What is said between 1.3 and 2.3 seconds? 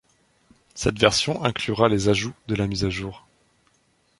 inclura les